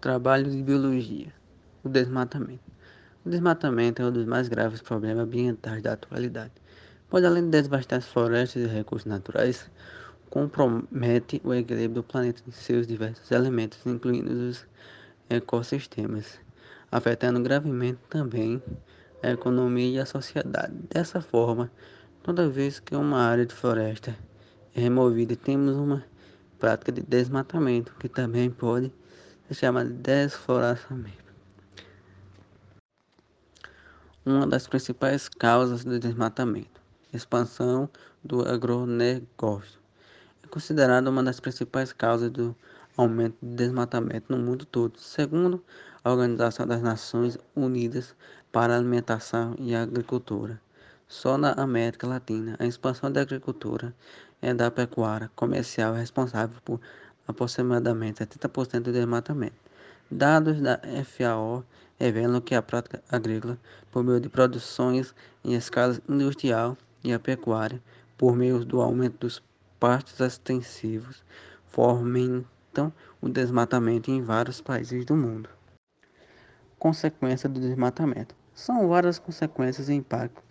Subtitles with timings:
[0.00, 1.26] Trabalho de biologia.
[1.84, 2.62] O desmatamento.
[3.22, 6.54] O desmatamento é um dos mais graves problemas ambientais da atualidade,
[7.10, 9.70] pois além de devastar as florestas e recursos naturais,
[10.30, 14.66] compromete o equilíbrio do planeta em seus diversos elementos, incluindo os
[15.28, 16.40] ecossistemas,
[16.90, 18.62] afetando gravemente também
[19.22, 20.72] a economia e a sociedade.
[20.88, 21.70] Dessa forma,
[22.22, 24.16] toda vez que uma área de floresta
[24.74, 26.02] é removida, temos uma
[26.58, 28.90] prática de desmatamento, que também pode
[29.50, 31.10] se chamar de desfloramento.
[34.24, 36.80] Uma das principais causas do desmatamento,
[37.12, 37.90] expansão
[38.22, 39.80] do agronegócio,
[40.44, 42.54] é considerada uma das principais causas do
[42.96, 45.64] aumento do desmatamento no mundo todo, segundo
[46.04, 48.14] a Organização das Nações Unidas
[48.52, 50.60] para a Alimentação e Agricultura.
[51.08, 53.92] Só na América Latina, a expansão da agricultura
[54.40, 56.80] e da pecuária comercial é responsável por
[57.30, 59.54] aproximadamente 70% do desmatamento.
[60.10, 61.64] Dados da FAO
[61.98, 63.58] revelam que a prática agrícola,
[63.90, 65.14] por meio de produções
[65.44, 67.80] em escala industrial e a pecuária,
[68.18, 69.42] por meio do aumento dos
[69.78, 71.22] pastos extensivos,
[71.68, 75.48] fomentam o desmatamento em vários países do mundo.
[76.78, 78.34] Consequência do desmatamento.
[78.54, 80.42] São várias consequências e impactos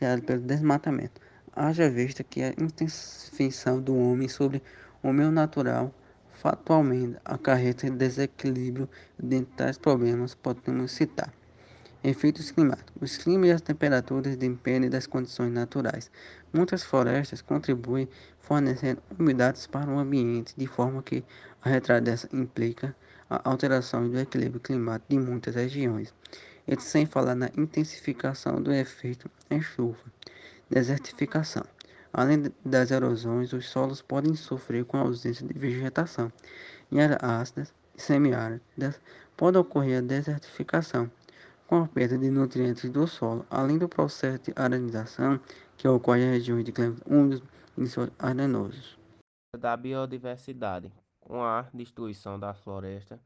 [0.00, 1.20] gerados pelo desmatamento,
[1.54, 4.62] haja vista que a intensificação do homem sobre
[5.02, 5.92] o meio natural
[6.40, 11.32] fatalmente acarreta desequilíbrio dentre tais problemas podemos citar
[12.02, 12.92] efeitos climáticos.
[13.00, 16.10] Os climas e as temperaturas dependem das condições naturais.
[16.52, 21.24] Muitas florestas contribuem fornecendo umidades para o ambiente, de forma que
[21.62, 22.94] a retirada dessa implica
[23.28, 26.14] a alteração do equilíbrio climático de muitas regiões.
[26.66, 30.04] E sem falar na intensificação do efeito em chuva.
[30.70, 31.64] Desertificação.
[32.12, 36.32] Além das erosões, os solos podem sofrer com a ausência de vegetação.
[36.90, 39.00] Em áreas ácidas e semiáridas
[39.36, 41.10] pode ocorrer a desertificação,
[41.66, 45.38] com a perda de nutrientes do solo, além do processo de arenização
[45.76, 47.42] que ocorre em regiões de climas úmidos
[47.76, 48.98] e solos arenosos.
[49.56, 50.92] Da biodiversidade.
[51.20, 53.20] Com a destruição da floresta,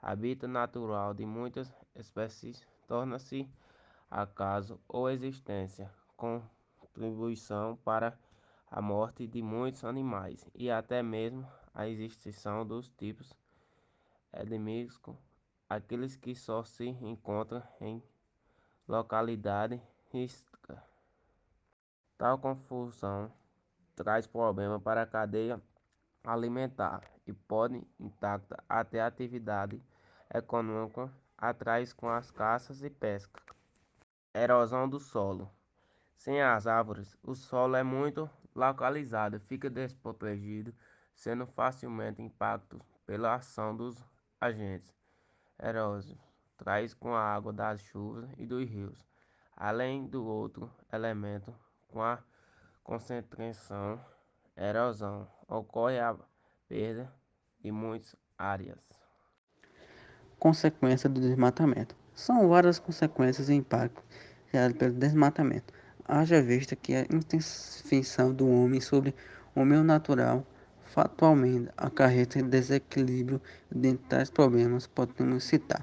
[0.00, 3.46] habitat natural de muitas espécies torna-se
[4.10, 8.18] acaso ou existência, contribuição para
[8.74, 13.36] a morte de muitos animais e até mesmo a extinção dos tipos
[14.32, 15.14] endêmicos,
[15.68, 18.02] aqueles que só se encontram em
[18.88, 19.78] localidade
[20.10, 20.82] risca.
[22.16, 23.30] Tal confusão
[23.94, 25.62] traz problema para a cadeia
[26.24, 29.82] alimentar e pode impactar até a atividade
[30.32, 33.42] econômica atrás com as caças e pesca.
[34.32, 35.50] Erosão do solo.
[36.14, 40.74] Sem as árvores, o solo é muito localizado fica desprotegido,
[41.14, 44.04] sendo facilmente impactado pela ação dos
[44.40, 44.94] agentes
[45.60, 46.22] erósivos,
[46.56, 48.98] traz com a água das chuvas e dos rios,
[49.56, 51.54] além do outro elemento
[51.88, 52.18] com a
[52.82, 54.00] concentração
[54.56, 56.16] erosão, ocorre a
[56.68, 57.12] perda
[57.60, 58.78] de muitas áreas.
[60.38, 61.94] Consequência do desmatamento.
[62.14, 64.04] São várias consequências e impactos
[64.52, 65.72] gerados pelo desmatamento
[66.14, 69.14] haja vista que a intensificação do homem sobre
[69.54, 70.46] o meio natural
[70.84, 73.40] fatalmente acarreta desequilíbrio
[73.70, 75.82] dentre tais problemas podemos citar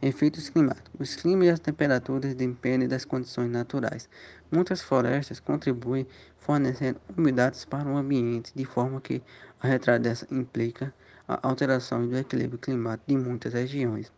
[0.00, 0.92] efeitos climáticos.
[1.00, 4.08] Os climas e as temperaturas dependem das condições naturais.
[4.48, 6.06] Muitas florestas contribuem
[6.38, 9.20] fornecendo umidades para o ambiente, de forma que
[9.60, 10.94] a retirada dessa implica
[11.26, 14.12] a alteração do equilíbrio climático de muitas regiões.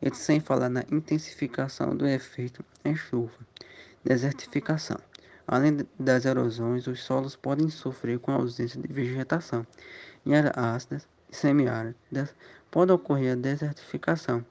[0.00, 3.34] E sem falar na intensificação do efeito em chuva
[4.04, 4.98] desertificação.
[5.46, 9.66] Além das erosões, os solos podem sofrer com a ausência de vegetação.
[10.24, 12.34] Em áreas ácidas e semiáridas
[12.70, 14.44] pode ocorrer a desertificação,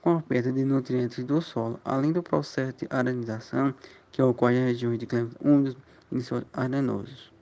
[0.00, 3.74] com a perda de nutrientes do solo, além do processo de arenização
[4.12, 5.76] que ocorre em regiões de climas úmidos
[6.12, 7.33] e arenosos.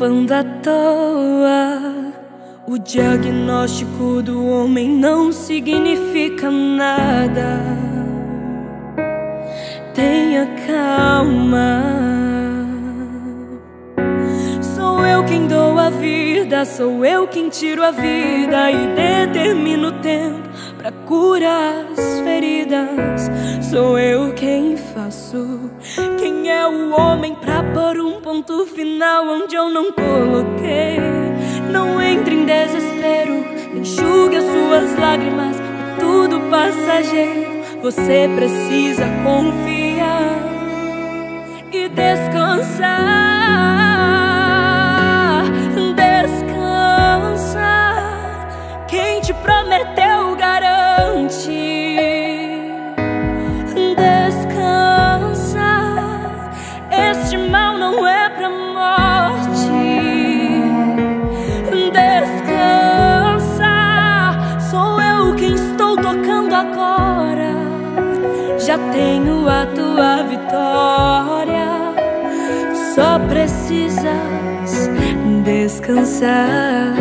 [0.00, 2.12] Preocupando à toa.
[2.66, 7.60] O diagnóstico do homem não significa nada.
[9.94, 12.00] Tenha calma.
[16.50, 20.48] vida, sou eu quem tiro a vida e determino o tempo
[20.78, 23.30] pra curar as feridas.
[23.70, 25.70] Sou eu quem faço.
[26.60, 30.98] É o homem pra pôr um ponto final onde eu não coloquei?
[31.72, 37.62] Não entre em desespero, enxugue as suas lágrimas, é tudo passageiro.
[37.82, 40.38] Você precisa confiar
[41.72, 42.90] e descansar.
[45.96, 47.70] Descansa.
[48.86, 49.99] Quem te prometeu
[73.70, 74.90] precisas
[75.44, 76.92] descansar.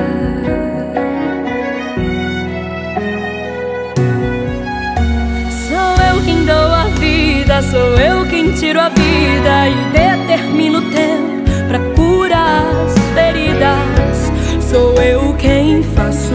[5.67, 10.91] Sou eu quem dou a vida, sou eu quem tiro a vida e determino o
[10.91, 14.31] tempo pra curar as feridas.
[14.69, 16.29] Sou eu quem faço.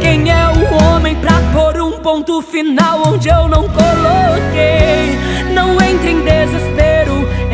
[0.00, 5.18] Quem é o homem pra pôr um ponto final onde eu não coloquei?
[5.52, 6.91] Não entre em desespero,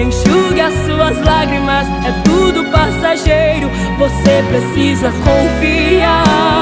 [0.00, 1.86] enxugue as suas lágrimas.
[2.04, 3.68] É tudo passageiro.
[3.98, 6.58] Você precisa confiar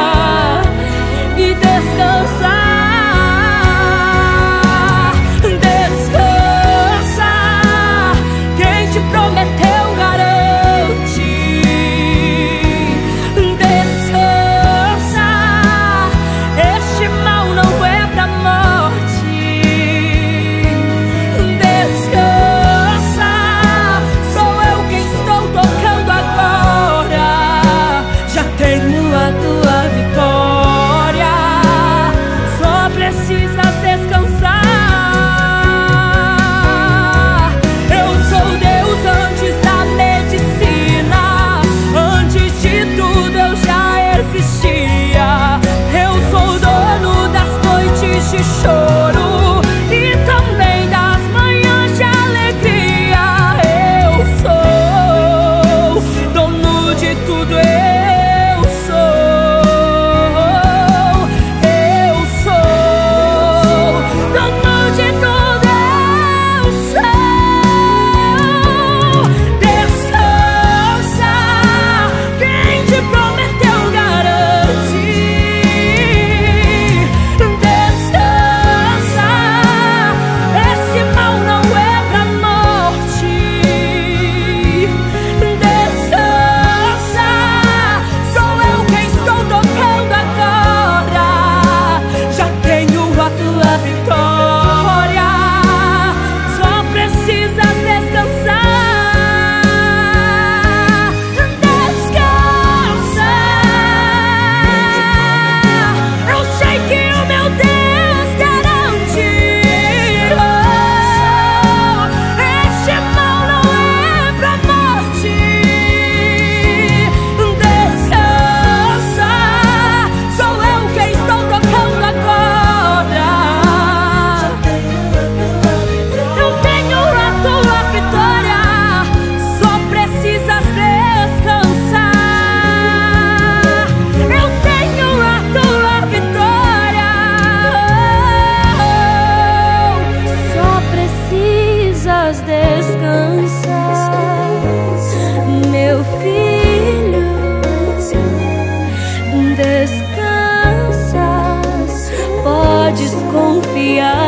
[153.87, 154.26] Maria.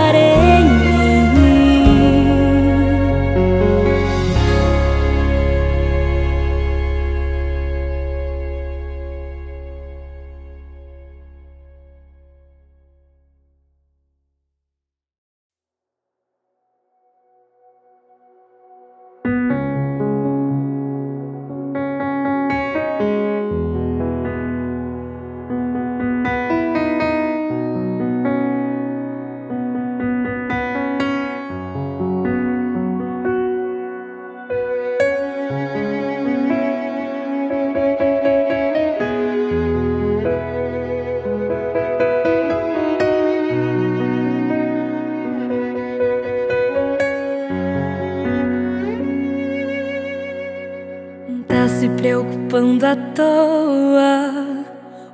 [53.18, 54.64] Toa.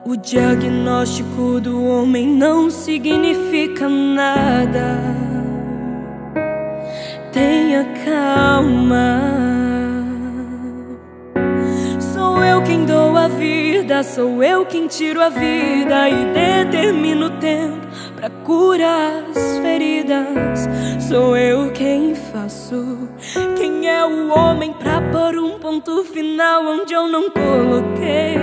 [0.05, 4.99] O diagnóstico do homem não significa nada.
[7.33, 9.23] Tenha calma.
[11.99, 17.41] Sou eu quem dou a vida, sou eu quem tiro a vida e determino o
[17.41, 20.69] tempo pra curar as feridas.
[21.09, 23.09] Sou eu quem faço.
[23.87, 28.39] É o homem pra pôr um ponto final onde eu não coloquei?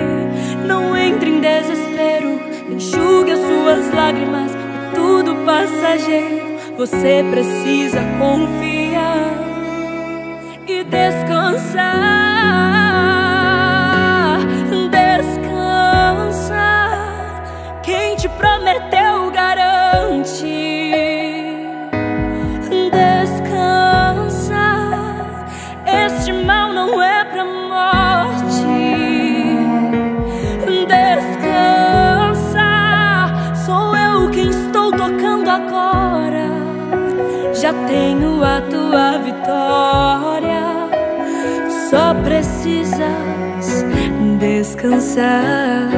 [0.67, 4.51] Não entre em desespero, enxugue as suas lágrimas.
[4.53, 6.51] É tudo passageiro.
[6.77, 9.33] Você precisa confiar
[10.67, 11.91] e descansar.
[14.91, 16.61] Descansa.
[17.83, 18.90] Quem te prometeu
[38.01, 40.63] tenho a tua vitória.
[41.89, 43.85] Só precisas
[44.39, 45.89] descansar.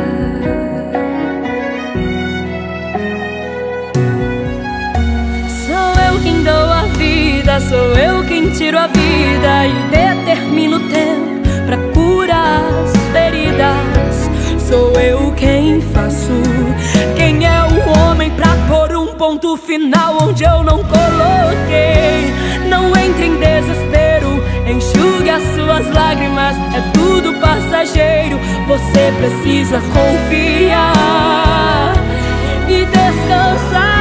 [5.66, 10.90] Sou eu quem dou a vida, sou eu quem tiro a vida e determino o
[10.90, 14.30] tempo pra curar as feridas.
[14.68, 16.34] Sou eu quem faço.
[19.24, 22.34] Ponto final onde eu não coloquei?
[22.68, 26.58] Não entre em desespero, enxugue as suas lágrimas.
[26.76, 28.38] É tudo passageiro.
[28.68, 30.74] Você precisa confiar
[32.68, 33.93] e descansar.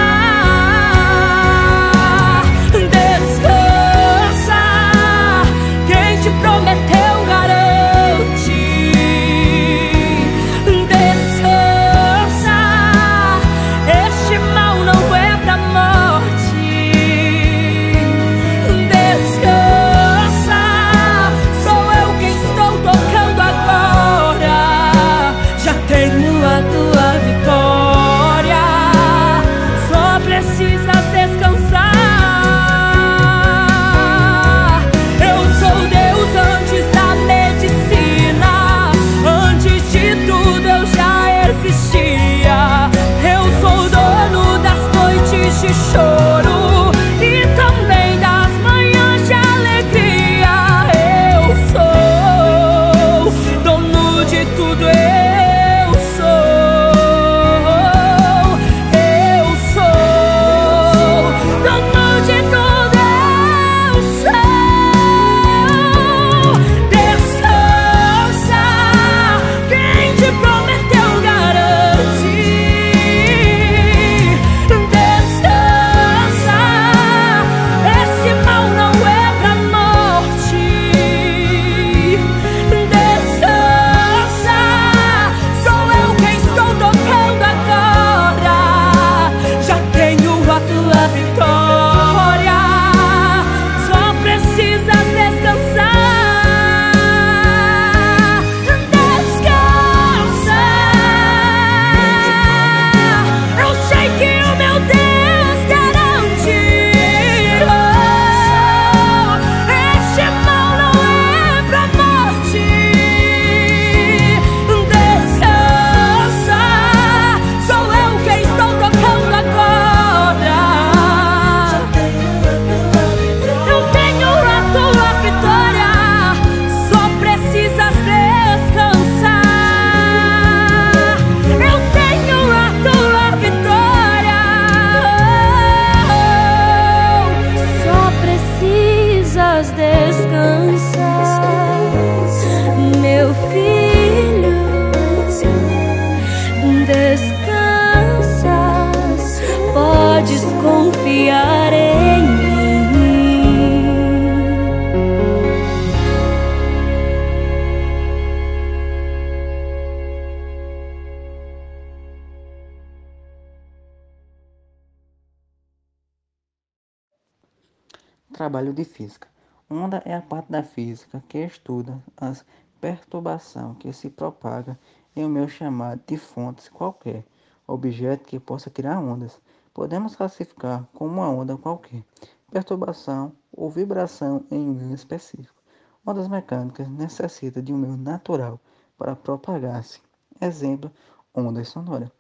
[168.52, 169.28] Trabalho de física.
[169.71, 172.44] Onda é a parte da física que estuda as
[172.82, 174.78] perturbação que se propaga
[175.16, 177.25] em um meio chamado de fontes qualquer,
[177.66, 179.40] objeto que possa criar ondas.
[179.73, 182.04] Podemos classificar como uma onda qualquer,
[182.50, 185.62] perturbação ou vibração em um meio específico.
[186.06, 188.61] Ondas mecânicas necessitam de um meio natural
[188.99, 190.02] para propagar-se.
[190.38, 190.92] Exemplo,
[191.35, 192.11] ondas sonoras.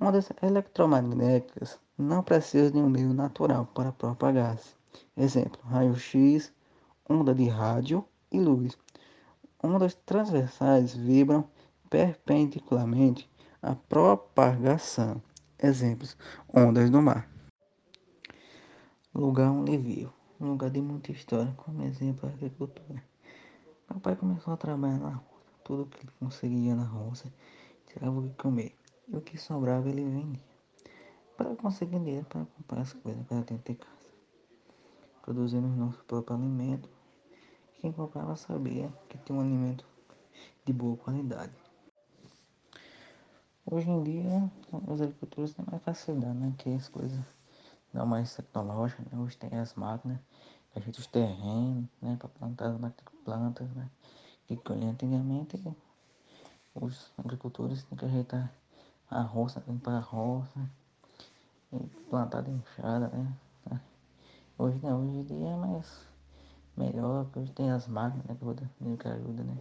[0.00, 4.77] Ondas eletromagnéticas não precisam de um meio natural para propagar-se.
[5.16, 6.52] Exemplo, raio-x,
[7.08, 8.76] onda de rádio e luz.
[9.62, 11.48] Ondas transversais vibram
[11.90, 13.28] perpendicularmente
[13.62, 15.20] à propagação.
[15.60, 16.16] Exemplos,
[16.54, 17.28] ondas do mar.
[19.14, 20.12] Lugar onde vivo.
[20.40, 23.02] Lugar de muita história, como exemplo a agricultura.
[23.90, 25.24] Meu pai começou a trabalhar na roça.
[25.64, 27.32] Tudo que ele conseguia na roça,
[27.86, 28.76] tirava o que comer.
[29.08, 30.44] E o que sobrava ele vendia.
[31.36, 33.97] Para conseguir dinheiro para comprar as coisas para casa.
[35.28, 36.88] Produzindo o nosso próprio alimento.
[37.82, 39.84] Quem comprava sabia que tinha um alimento
[40.64, 41.52] de boa qualidade.
[43.70, 44.50] Hoje em dia,
[44.86, 46.54] os agricultores têm mais facilidade, né?
[46.56, 47.20] Que as coisas
[47.92, 49.18] não mais tecnológicas, né?
[49.18, 50.18] Hoje tem as máquinas
[50.72, 52.16] que ajeitam os terrenos, né?
[52.18, 53.90] Para plantar as plantas, né?
[54.46, 55.62] Que colher antigamente,
[56.74, 58.50] os agricultores têm que ajeitar
[59.10, 60.70] a roça, limpar a roça,
[62.08, 63.30] plantar de enxada, né?
[64.58, 66.04] Hoje não, hoje em dia é mais
[66.76, 69.56] melhor, porque hoje tem as máquinas né, que ajuda, né?